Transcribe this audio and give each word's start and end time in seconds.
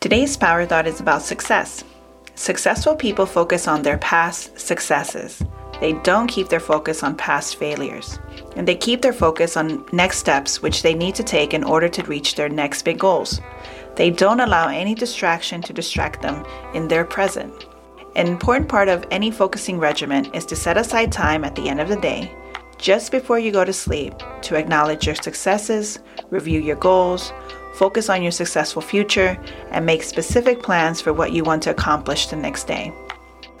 Today's 0.00 0.36
Power 0.36 0.66
Thought 0.66 0.86
is 0.86 1.00
about 1.00 1.22
success. 1.22 1.84
Successful 2.34 2.96
people 2.96 3.26
focus 3.26 3.68
on 3.68 3.82
their 3.82 3.98
past 3.98 4.58
successes. 4.58 5.42
They 5.80 5.94
don't 6.04 6.26
keep 6.26 6.48
their 6.48 6.60
focus 6.60 7.02
on 7.02 7.16
past 7.16 7.56
failures. 7.56 8.18
And 8.56 8.68
they 8.68 8.74
keep 8.74 9.02
their 9.02 9.12
focus 9.12 9.56
on 9.56 9.84
next 9.92 10.18
steps 10.18 10.62
which 10.62 10.82
they 10.82 10.94
need 10.94 11.14
to 11.16 11.22
take 11.22 11.54
in 11.54 11.64
order 11.64 11.88
to 11.88 12.02
reach 12.04 12.34
their 12.34 12.48
next 12.48 12.82
big 12.82 12.98
goals. 12.98 13.40
They 13.96 14.10
don't 14.10 14.40
allow 14.40 14.68
any 14.68 14.94
distraction 14.94 15.62
to 15.62 15.72
distract 15.72 16.22
them 16.22 16.44
in 16.74 16.88
their 16.88 17.04
present. 17.04 17.66
An 18.14 18.26
important 18.26 18.68
part 18.68 18.88
of 18.88 19.06
any 19.10 19.30
focusing 19.30 19.78
regimen 19.78 20.26
is 20.34 20.44
to 20.46 20.56
set 20.56 20.76
aside 20.76 21.10
time 21.10 21.44
at 21.44 21.54
the 21.54 21.68
end 21.68 21.80
of 21.80 21.88
the 21.88 21.96
day, 21.96 22.32
just 22.78 23.10
before 23.10 23.38
you 23.38 23.50
go 23.50 23.64
to 23.64 23.72
sleep, 23.72 24.14
to 24.52 24.58
acknowledge 24.58 25.06
your 25.06 25.14
successes, 25.14 25.98
review 26.30 26.60
your 26.60 26.76
goals, 26.76 27.32
focus 27.74 28.10
on 28.10 28.22
your 28.22 28.32
successful 28.32 28.82
future, 28.82 29.40
and 29.70 29.86
make 29.86 30.02
specific 30.02 30.62
plans 30.62 31.00
for 31.00 31.12
what 31.12 31.32
you 31.32 31.42
want 31.42 31.62
to 31.62 31.70
accomplish 31.70 32.26
the 32.26 32.36
next 32.36 32.64
day. 32.64 32.92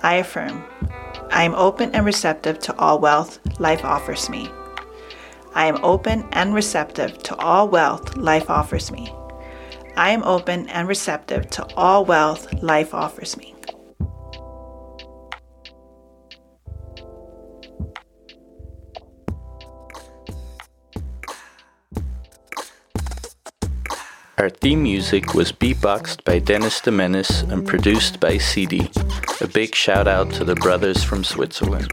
I 0.02 0.16
affirm, 0.16 0.62
I 1.30 1.44
am 1.44 1.54
open 1.54 1.90
and 1.94 2.04
receptive 2.04 2.58
to 2.60 2.76
all 2.78 2.98
wealth 2.98 3.40
life 3.58 3.84
offers 3.84 4.28
me. 4.28 4.50
I 5.54 5.66
am 5.66 5.82
open 5.82 6.28
and 6.32 6.54
receptive 6.54 7.22
to 7.24 7.36
all 7.36 7.68
wealth 7.68 8.16
life 8.16 8.50
offers 8.50 8.90
me. 8.90 9.14
I 9.96 10.10
am 10.10 10.22
open 10.24 10.68
and 10.68 10.88
receptive 10.88 11.48
to 11.50 11.66
all 11.74 12.04
wealth 12.04 12.52
life 12.62 12.92
offers 12.92 13.36
me. 13.38 13.51
Our 24.42 24.50
theme 24.50 24.82
music 24.82 25.34
was 25.34 25.52
beatboxed 25.52 26.24
by 26.24 26.40
Dennis 26.40 26.80
de 26.80 26.90
Menace 26.90 27.42
and 27.42 27.64
produced 27.64 28.18
by 28.18 28.38
CD. 28.38 28.90
A 29.40 29.46
big 29.46 29.72
shout 29.72 30.08
out 30.08 30.32
to 30.32 30.42
the 30.42 30.56
brothers 30.56 31.04
from 31.04 31.22
Switzerland. 31.22 31.92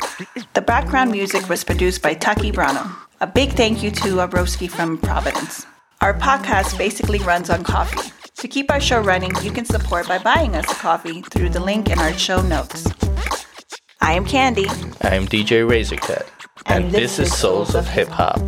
The 0.55 0.61
background 0.63 1.11
music 1.11 1.47
was 1.47 1.63
produced 1.63 2.01
by 2.01 2.15
Taki 2.15 2.51
Brano. 2.51 2.91
A 3.21 3.27
big 3.27 3.51
thank 3.51 3.83
you 3.83 3.91
to 3.91 4.15
Abroski 4.25 4.67
from 4.67 4.97
Providence. 4.97 5.67
Our 6.01 6.15
podcast 6.15 6.75
basically 6.75 7.19
runs 7.19 7.51
on 7.51 7.63
coffee. 7.63 8.11
To 8.37 8.47
keep 8.47 8.71
our 8.71 8.81
show 8.81 8.99
running, 8.99 9.31
you 9.43 9.51
can 9.51 9.65
support 9.65 10.07
by 10.07 10.17
buying 10.17 10.55
us 10.55 10.65
a 10.71 10.75
coffee 10.75 11.21
through 11.21 11.49
the 11.49 11.59
link 11.59 11.91
in 11.91 11.99
our 11.99 12.17
show 12.17 12.41
notes. 12.41 12.87
I 14.01 14.13
am 14.13 14.25
Candy. 14.25 14.65
I 15.01 15.13
am 15.13 15.27
DJ 15.27 15.69
Razorcut, 15.69 16.27
and, 16.65 16.85
And 16.85 16.91
this, 16.91 17.17
this 17.17 17.27
is 17.27 17.37
Souls 17.37 17.75
of 17.75 17.87
Hip 17.89 18.07
Hop. 18.07 18.41